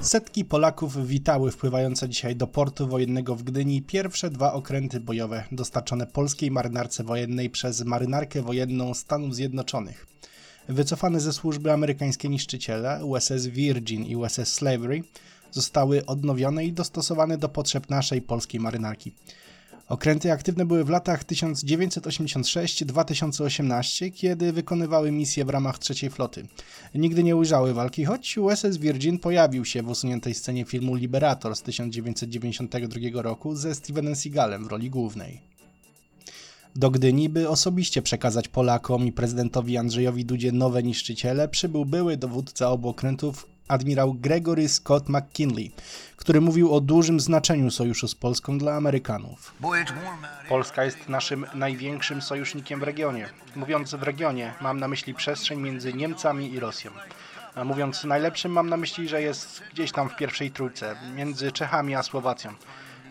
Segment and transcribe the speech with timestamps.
[0.00, 6.06] Setki Polaków witały wpływające dzisiaj do portu wojennego w Gdyni pierwsze dwa okręty bojowe dostarczone
[6.06, 10.06] polskiej marynarce wojennej przez marynarkę wojenną Stanów Zjednoczonych.
[10.68, 15.02] Wycofane ze służby amerykańskie niszczyciele USS Virgin i USS Slavery
[15.52, 19.12] zostały odnowione i dostosowane do potrzeb naszej polskiej marynarki.
[19.90, 26.46] Okręty aktywne były w latach 1986-2018, kiedy wykonywały misje w ramach trzeciej floty.
[26.94, 31.62] Nigdy nie ujrzały walki, choć USS Virgin pojawił się w usuniętej scenie filmu Liberator z
[31.62, 35.40] 1992 roku ze Stevenem Seagalem w roli głównej.
[36.76, 42.70] Do Gdyni, by osobiście przekazać Polakom i prezydentowi Andrzejowi Dudzie nowe niszczyciele, przybył były dowódca
[42.70, 45.72] obu okrętów admirał Gregory Scott McKinley,
[46.16, 49.54] który mówił o dużym znaczeniu sojuszu z Polską dla Amerykanów.
[50.48, 53.28] Polska jest naszym największym sojusznikiem w regionie.
[53.56, 56.90] Mówiąc w regionie, mam na myśli przestrzeń między Niemcami i Rosją.
[57.54, 61.94] A mówiąc najlepszym, mam na myśli, że jest gdzieś tam w pierwszej trójce, między Czechami
[61.94, 62.50] a Słowacją.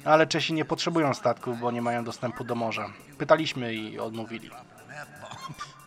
[0.06, 2.90] Ale Czesi nie potrzebują statków, bo nie mają dostępu do morza.
[3.18, 4.50] Pytaliśmy i odmówili.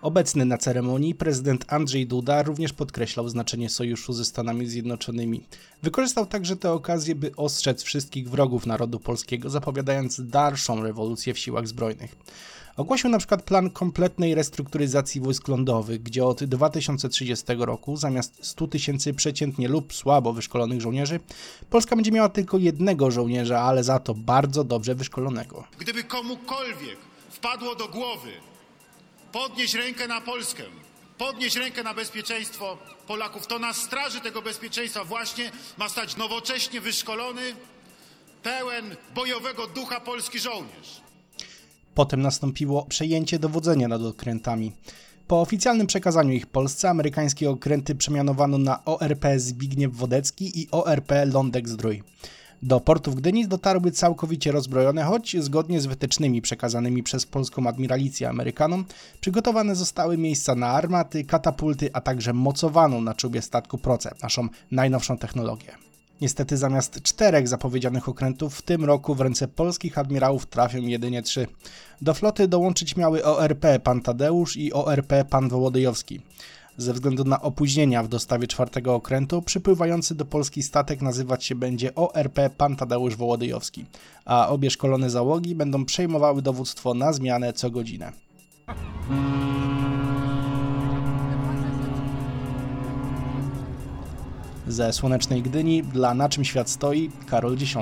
[0.02, 5.42] Obecny na ceremonii prezydent Andrzej Duda również podkreślał znaczenie sojuszu ze Stanami Zjednoczonymi.
[5.82, 11.68] Wykorzystał także tę okazję, by ostrzec wszystkich wrogów narodu polskiego, zapowiadając dalszą rewolucję w siłach
[11.68, 12.16] zbrojnych.
[12.76, 19.14] Ogłosił na przykład plan kompletnej restrukturyzacji wojsk lądowych, gdzie od 2030 roku zamiast 100 tysięcy
[19.14, 21.20] przeciętnie lub słabo wyszkolonych żołnierzy,
[21.70, 25.64] Polska będzie miała tylko jednego żołnierza, ale za to bardzo dobrze wyszkolonego.
[25.78, 26.98] Gdyby komukolwiek
[27.30, 28.30] wpadło do głowy
[29.32, 30.62] podnieść rękę na Polskę,
[31.18, 37.42] podnieść rękę na bezpieczeństwo Polaków, to na straży tego bezpieczeństwa właśnie ma stać nowocześnie wyszkolony,
[38.42, 41.00] pełen bojowego ducha polski żołnierz.
[41.94, 44.72] Potem nastąpiło przejęcie dowodzenia nad okrętami.
[45.26, 51.68] Po oficjalnym przekazaniu ich Polsce amerykańskie okręty przemianowano na ORP Zbigniew Wodecki i ORP Lądek
[51.68, 52.02] Zdrój.
[52.62, 58.28] Do portu w Gdyni dotarły całkowicie rozbrojone, choć zgodnie z wytycznymi przekazanymi przez polską admiralicję
[58.28, 58.84] Amerykanom,
[59.20, 65.18] przygotowane zostały miejsca na armaty, katapulty, a także mocowaną na czubie statku Proce, naszą najnowszą
[65.18, 65.72] technologię.
[66.20, 71.46] Niestety zamiast czterech zapowiedzianych okrętów w tym roku w ręce polskich admirałów trafią jedynie trzy.
[72.02, 76.20] Do floty dołączyć miały ORP Pan Tadeusz i ORP Pan Wołodyjowski.
[76.76, 81.94] Ze względu na opóźnienia w dostawie czwartego okrętu, przypływający do Polski statek nazywać się będzie
[81.94, 83.84] ORP Pan Tadeusz Wołodyjowski,
[84.24, 88.12] a obie szkolone załogi będą przejmowały dowództwo na zmianę co godzinę.
[94.66, 97.74] Ze słonecznej Gdyni dla Na czym świat stoi Karol X.